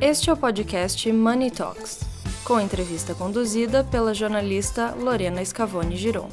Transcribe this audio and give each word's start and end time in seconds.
Este 0.00 0.30
é 0.30 0.32
o 0.32 0.36
podcast 0.36 1.10
Money 1.10 1.50
Talks, 1.50 2.02
com 2.44 2.60
entrevista 2.60 3.16
conduzida 3.16 3.82
pela 3.82 4.14
jornalista 4.14 4.94
Lorena 4.94 5.44
Scavone 5.44 5.96
Giron. 5.96 6.28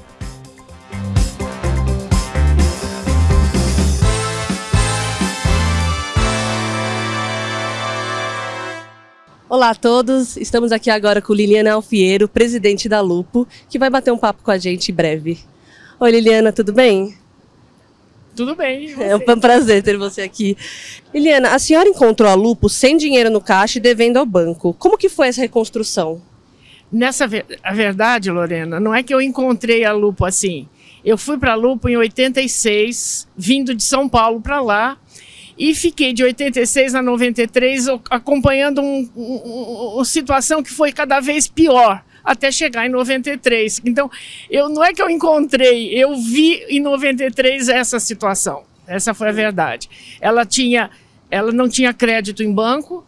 Olá 9.50 9.72
a 9.72 9.76
todos, 9.76 10.38
estamos 10.38 10.72
aqui 10.72 10.92
agora 10.92 11.20
com 11.20 11.34
Liliana 11.34 11.74
Alfiero, 11.74 12.28
presidente 12.28 12.88
da 12.88 13.02
Lupo, 13.02 13.48
que 13.68 13.80
vai 13.80 13.90
bater 13.90 14.12
um 14.12 14.18
papo 14.18 14.44
com 14.44 14.52
a 14.52 14.60
gente 14.60 14.92
em 14.92 14.96
breve. 14.96 15.40
Oi 16.00 16.12
Liliana, 16.12 16.54
tudo 16.54 16.72
bem? 16.72 17.18
Tudo 18.36 18.56
bem. 18.56 18.94
É 19.00 19.16
um 19.16 19.40
prazer 19.40 19.82
ter 19.82 19.98
você 19.98 20.22
aqui. 20.22 20.58
Liliana, 21.14 21.56
a 21.56 21.60
senhora 21.60 21.88
encontrou 21.88 22.30
a 22.30 22.34
Lupo 22.34 22.68
sem 22.68 22.98
dinheiro 22.98 23.30
no 23.30 23.40
caixa 23.40 23.78
e 23.78 23.82
devendo 23.82 24.18
ao 24.18 24.26
banco. 24.26 24.74
Como 24.74 24.98
que 24.98 25.08
foi 25.08 25.30
essa 25.30 25.42
reconstrução? 25.42 26.22
Nessa 26.92 27.28
a 27.64 27.74
verdade, 27.74 28.30
Lorena, 28.30 28.80
não 28.80 28.94
é 28.94 29.02
que 29.02 29.14
eu 29.14 29.22
encontrei 29.22 29.86
a 29.86 29.92
Lupo 29.92 30.26
assim. 30.26 30.68
Eu 31.04 31.18
fui 31.18 31.38
para 31.38 31.54
a 31.54 31.56
Lupo 31.56 31.88
em 31.88 31.96
86, 31.96 33.28
vindo 33.38 33.74
de 33.74 33.84
São 33.84 34.10
Paulo 34.10 34.42
para 34.42 34.60
lá, 34.60 34.98
e 35.58 35.74
fiquei 35.74 36.12
de 36.14 36.24
86 36.24 36.96
a 36.96 37.02
93 37.02 37.88
acompanhando 38.10 38.82
uma 38.82 39.10
um, 39.16 40.00
um, 40.00 40.04
situação 40.04 40.62
que 40.62 40.72
foi 40.72 40.92
cada 40.92 41.20
vez 41.20 41.48
pior 41.48 42.04
até 42.26 42.52
chegar 42.52 42.88
em 42.88 42.90
93. 42.90 43.82
Então, 43.86 44.10
eu 44.50 44.68
não 44.68 44.84
é 44.84 44.94
que 44.94 45.02
eu 45.02 45.10
encontrei, 45.10 45.90
eu 45.94 46.16
vi 46.18 46.66
em 46.68 46.82
93 46.82 47.70
essa 47.70 48.00
situação. 48.00 48.64
Essa 48.88 49.14
foi 49.14 49.30
a 49.30 49.32
verdade. 49.32 49.90
Ela 50.20 50.46
tinha, 50.46 50.90
ela 51.30 51.52
não 51.52 51.70
tinha 51.70 51.94
crédito 51.94 52.44
em 52.44 52.52
banco, 52.52 53.06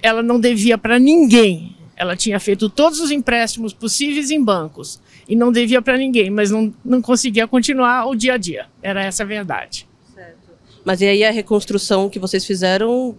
ela 0.00 0.22
não 0.22 0.38
devia 0.38 0.78
para 0.78 0.98
ninguém. 0.98 1.76
Ela 1.96 2.16
tinha 2.16 2.38
feito 2.38 2.68
todos 2.68 3.00
os 3.00 3.10
empréstimos 3.10 3.72
possíveis 3.72 4.30
em 4.30 4.42
bancos 4.42 5.00
e 5.28 5.34
não 5.34 5.50
devia 5.50 5.82
para 5.82 5.96
ninguém, 5.96 6.30
mas 6.30 6.50
não, 6.50 6.72
não 6.84 7.02
conseguia 7.02 7.46
continuar 7.48 8.06
o 8.06 8.14
dia 8.14 8.34
a 8.34 8.36
dia. 8.36 8.66
Era 8.80 9.02
essa 9.02 9.24
a 9.24 9.26
verdade. 9.26 9.86
Certo. 10.14 10.38
Mas 10.84 11.00
e 11.00 11.06
aí 11.06 11.24
a 11.24 11.32
reconstrução 11.32 12.08
que 12.08 12.20
vocês 12.20 12.46
fizeram? 12.46 13.16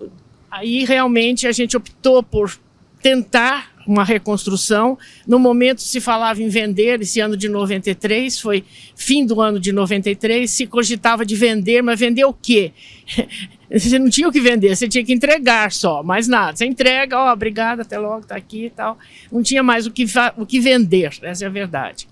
Aí 0.49 0.85
realmente 0.85 1.45
a 1.45 1.51
gente 1.51 1.75
optou 1.75 2.23
por 2.23 2.57
tentar 3.01 3.71
uma 3.91 4.03
reconstrução. 4.03 4.97
No 5.27 5.39
momento 5.39 5.81
se 5.81 5.99
falava 5.99 6.41
em 6.41 6.49
vender, 6.49 7.01
esse 7.01 7.19
ano 7.19 7.35
de 7.35 7.49
93, 7.49 8.39
foi 8.39 8.63
fim 8.95 9.25
do 9.25 9.41
ano 9.41 9.59
de 9.59 9.71
93, 9.71 10.49
se 10.49 10.67
cogitava 10.67 11.25
de 11.25 11.35
vender, 11.35 11.81
mas 11.81 11.99
vender 11.99 12.25
o 12.25 12.33
quê? 12.33 12.71
Você 13.71 13.99
não 13.99 14.09
tinha 14.09 14.27
o 14.27 14.31
que 14.31 14.41
vender, 14.41 14.75
você 14.75 14.87
tinha 14.87 15.05
que 15.05 15.13
entregar 15.13 15.71
só, 15.71 16.01
mais 16.01 16.27
nada. 16.27 16.57
Você 16.57 16.65
entrega, 16.65 17.15
ó, 17.15 17.29
oh, 17.29 17.33
obrigado, 17.33 17.81
até 17.81 17.99
logo, 17.99 18.25
tá 18.25 18.35
aqui 18.35 18.65
e 18.65 18.69
tal. 18.71 18.97
Não 19.31 19.43
tinha 19.43 19.61
mais 19.61 19.85
o 19.85 19.91
que, 19.91 20.05
o 20.37 20.43
que 20.43 20.59
vender, 20.59 21.11
essa 21.21 21.45
é 21.45 21.47
a 21.47 21.51
verdade. 21.51 22.07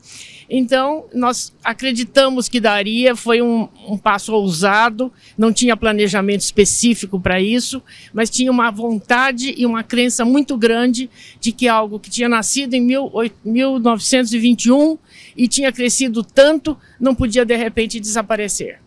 Então, 0.50 1.06
nós 1.14 1.54
acreditamos 1.62 2.48
que 2.48 2.60
daria, 2.60 3.16
foi 3.16 3.42
um, 3.42 3.68
um 3.86 3.98
passo 3.98 4.34
ousado, 4.34 5.12
não 5.38 5.52
tinha 5.52 5.76
planejamento 5.76 6.42
específico 6.42 7.20
para 7.20 7.42
isso, 7.42 7.84
mas 8.14 8.30
tinha 8.30 8.50
uma 8.50 8.72
vontade 8.72 9.54
e 9.58 9.66
uma 9.66 9.84
crença 9.84 10.24
muito 10.24 10.58
grande 10.58 11.10
de 11.42 11.52
que 11.52 11.68
algo 11.68 12.00
que 12.00 12.10
tinha 12.10 12.30
nascido 12.30 12.74
em 12.76 12.82
mil, 12.82 13.12
1921 13.44 14.98
e 15.36 15.48
tinha 15.50 15.72
crescido 15.72 16.24
tanto, 16.24 16.78
não 16.98 17.14
podia 17.14 17.44
de 17.44 17.56
repente 17.58 18.00
desaparecer. 18.00 18.80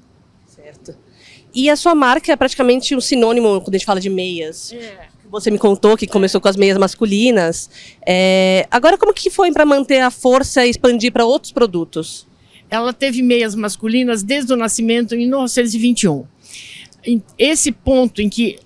Certo. 0.46 0.96
E 1.54 1.68
a 1.68 1.76
sua 1.76 1.94
marca 1.94 2.32
é 2.32 2.36
praticamente 2.36 2.96
um 2.96 3.00
sinônimo 3.00 3.60
quando 3.60 3.74
a 3.74 3.78
gente 3.78 3.86
fala 3.86 4.00
de 4.00 4.08
meias. 4.08 4.72
É. 4.72 5.09
Você 5.30 5.48
me 5.48 5.58
contou 5.58 5.96
que 5.96 6.08
começou 6.08 6.40
com 6.40 6.48
as 6.48 6.56
meias 6.56 6.76
masculinas. 6.76 7.70
É, 8.04 8.66
agora, 8.68 8.98
como 8.98 9.14
que 9.14 9.30
foi 9.30 9.52
para 9.52 9.64
manter 9.64 10.00
a 10.00 10.10
força 10.10 10.66
e 10.66 10.70
expandir 10.70 11.12
para 11.12 11.24
outros 11.24 11.52
produtos? 11.52 12.26
Ela 12.68 12.92
teve 12.92 13.22
meias 13.22 13.54
masculinas 13.54 14.24
desde 14.24 14.52
o 14.52 14.56
nascimento 14.56 15.14
em 15.14 15.18
1921. 15.18 16.24
Esse 17.38 17.70
ponto 17.70 18.20
em 18.20 18.28
que 18.28 18.58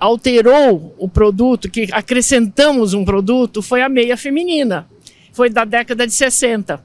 alterou 0.00 0.94
o 0.98 1.08
produto, 1.08 1.70
que 1.70 1.88
acrescentamos 1.92 2.94
um 2.94 3.04
produto, 3.04 3.60
foi 3.60 3.82
a 3.82 3.88
meia 3.88 4.16
feminina. 4.16 4.88
Foi 5.30 5.50
da 5.50 5.66
década 5.66 6.06
de 6.06 6.14
60. 6.14 6.82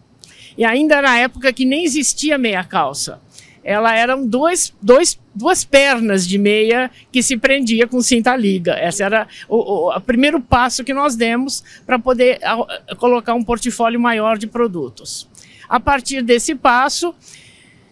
E 0.58 0.66
ainda 0.66 0.96
era 0.96 1.12
a 1.12 1.18
época 1.18 1.54
que 1.54 1.64
nem 1.64 1.86
existia 1.86 2.38
meia 2.38 2.64
calça 2.64 3.22
ela 3.64 3.96
eram 3.96 4.26
dois, 4.26 4.74
dois, 4.82 5.20
duas 5.34 5.64
pernas 5.64 6.28
de 6.28 6.38
meia 6.38 6.90
que 7.12 7.22
se 7.22 7.38
prendia 7.38 7.88
com 7.88 8.02
cinta 8.02 8.36
liga. 8.36 8.78
Esse 8.82 9.04
era 9.04 9.28
o, 9.48 9.58
o, 9.58 9.96
o 9.96 10.02
primeiro 10.02 10.42
passo 10.42 10.84
que 10.84 10.94
nós 10.94 11.16
demos 11.16 11.64
para 11.86 12.00
poder 12.00 12.40
a, 12.44 12.96
colocar 12.96 13.34
um 13.34 13.44
portfólio 13.44 14.00
maior 14.00 14.38
de 14.38 14.48
produtos. 14.48 15.28
A 15.70 15.80
partir 15.80 16.22
desse 16.22 16.56
passo, 16.56 17.14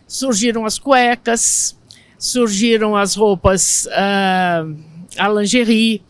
surgiram 0.07 0.65
as 0.65 0.79
cuecas, 0.79 1.77
surgiram 2.17 2.95
as 2.95 3.15
roupas, 3.15 3.85
uh, 3.85 4.75
a 5.17 5.29
lingerie, 5.29 6.01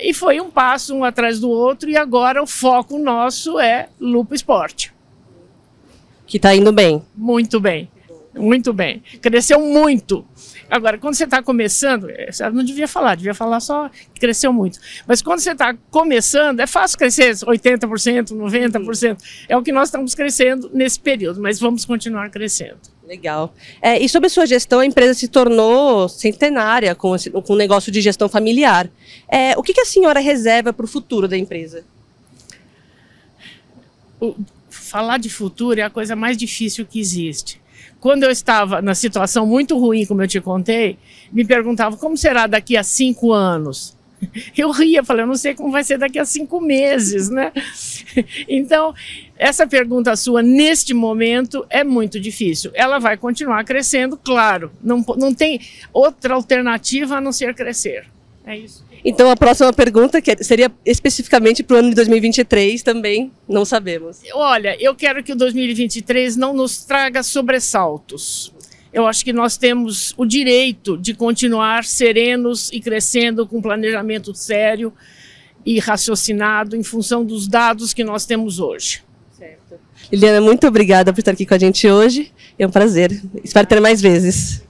e 0.00 0.12
foi 0.12 0.40
um 0.40 0.50
passo 0.50 0.94
um 0.94 1.04
atrás 1.04 1.40
do 1.40 1.48
outro, 1.48 1.88
e 1.88 1.96
agora 1.96 2.42
o 2.42 2.46
foco 2.46 2.98
nosso 2.98 3.58
é 3.58 3.88
Lupo 3.98 4.34
Esporte. 4.34 4.92
Que 6.26 6.36
está 6.36 6.54
indo 6.54 6.72
bem. 6.72 7.02
Muito 7.16 7.60
bem. 7.60 7.88
Muito 8.36 8.72
bem. 8.72 9.02
Cresceu 9.20 9.58
muito. 9.60 10.24
Agora, 10.68 10.98
quando 10.98 11.14
você 11.14 11.24
está 11.24 11.42
começando, 11.42 12.10
é, 12.10 12.30
você 12.30 12.48
não 12.50 12.62
devia 12.62 12.86
falar, 12.86 13.14
devia 13.14 13.34
falar 13.34 13.60
só 13.60 13.88
que 13.88 14.20
cresceu 14.20 14.52
muito. 14.52 14.78
Mas 15.06 15.22
quando 15.22 15.40
você 15.40 15.52
está 15.52 15.74
começando, 15.90 16.60
é 16.60 16.66
fácil 16.66 16.98
crescer 16.98 17.34
80%, 17.34 18.32
90%. 18.32 19.18
É 19.48 19.56
o 19.56 19.62
que 19.62 19.72
nós 19.72 19.88
estamos 19.88 20.14
crescendo 20.14 20.70
nesse 20.74 21.00
período, 21.00 21.40
mas 21.40 21.58
vamos 21.58 21.84
continuar 21.84 22.28
crescendo. 22.30 22.78
Legal. 23.06 23.54
É, 23.80 23.98
e 23.98 24.08
sobre 24.08 24.26
a 24.26 24.30
sua 24.30 24.46
gestão, 24.46 24.80
a 24.80 24.86
empresa 24.86 25.14
se 25.14 25.28
tornou 25.28 26.08
centenária 26.08 26.94
com, 26.94 27.14
esse, 27.14 27.30
com 27.30 27.52
um 27.52 27.56
negócio 27.56 27.90
de 27.92 28.00
gestão 28.00 28.28
familiar. 28.28 28.90
É, 29.28 29.56
o 29.56 29.62
que, 29.62 29.72
que 29.72 29.80
a 29.80 29.86
senhora 29.86 30.20
reserva 30.20 30.72
para 30.72 30.84
o 30.84 30.88
futuro 30.88 31.28
da 31.28 31.38
empresa? 31.38 31.84
O, 34.20 34.34
falar 34.68 35.18
de 35.18 35.30
futuro 35.30 35.80
é 35.80 35.84
a 35.84 35.90
coisa 35.90 36.16
mais 36.16 36.36
difícil 36.36 36.84
que 36.84 36.98
existe 36.98 37.60
quando 38.00 38.24
eu 38.24 38.30
estava 38.30 38.80
na 38.82 38.94
situação 38.94 39.46
muito 39.46 39.78
ruim, 39.78 40.06
como 40.06 40.22
eu 40.22 40.28
te 40.28 40.40
contei, 40.40 40.98
me 41.32 41.44
perguntavam 41.44 41.98
como 41.98 42.16
será 42.16 42.46
daqui 42.46 42.76
a 42.76 42.82
cinco 42.82 43.32
anos. 43.32 43.96
Eu 44.56 44.70
ria, 44.70 45.04
falei, 45.04 45.24
eu 45.24 45.26
não 45.26 45.34
sei 45.34 45.54
como 45.54 45.70
vai 45.70 45.84
ser 45.84 45.98
daqui 45.98 46.18
a 46.18 46.24
cinco 46.24 46.58
meses, 46.60 47.28
né? 47.28 47.52
Então, 48.48 48.94
essa 49.36 49.66
pergunta 49.66 50.16
sua, 50.16 50.42
neste 50.42 50.94
momento, 50.94 51.66
é 51.68 51.84
muito 51.84 52.18
difícil. 52.18 52.70
Ela 52.72 52.98
vai 52.98 53.18
continuar 53.18 53.62
crescendo, 53.64 54.16
claro. 54.16 54.72
Não, 54.82 55.04
não 55.18 55.34
tem 55.34 55.60
outra 55.92 56.32
alternativa 56.32 57.16
a 57.16 57.20
não 57.20 57.30
ser 57.32 57.54
crescer. 57.54 58.06
É 58.46 58.56
isso. 58.56 58.84
Então 59.04 59.28
a 59.28 59.36
próxima 59.36 59.72
pergunta, 59.72 60.22
que 60.22 60.42
seria 60.44 60.70
especificamente 60.84 61.64
para 61.64 61.74
o 61.74 61.78
ano 61.80 61.88
de 61.88 61.96
2023, 61.96 62.80
também 62.80 63.32
não 63.48 63.64
sabemos. 63.64 64.20
Olha, 64.32 64.76
eu 64.80 64.94
quero 64.94 65.22
que 65.24 65.32
o 65.32 65.36
2023 65.36 66.36
não 66.36 66.54
nos 66.54 66.84
traga 66.84 67.24
sobressaltos. 67.24 68.54
Eu 68.92 69.04
acho 69.04 69.24
que 69.24 69.32
nós 69.32 69.56
temos 69.56 70.14
o 70.16 70.24
direito 70.24 70.96
de 70.96 71.12
continuar 71.12 71.84
serenos 71.84 72.70
e 72.72 72.80
crescendo 72.80 73.46
com 73.46 73.60
planejamento 73.60 74.32
sério 74.32 74.92
e 75.64 75.80
raciocinado 75.80 76.76
em 76.76 76.84
função 76.84 77.24
dos 77.24 77.48
dados 77.48 77.92
que 77.92 78.04
nós 78.04 78.24
temos 78.24 78.60
hoje. 78.60 79.02
Certo. 79.36 79.74
Liliana, 80.10 80.40
muito 80.40 80.66
obrigada 80.68 81.12
por 81.12 81.18
estar 81.18 81.32
aqui 81.32 81.44
com 81.44 81.54
a 81.54 81.58
gente 81.58 81.88
hoje. 81.90 82.32
É 82.56 82.64
um 82.64 82.70
prazer. 82.70 83.10
Espero 83.42 83.66
ter 83.66 83.80
mais 83.80 84.00
vezes. 84.00 84.65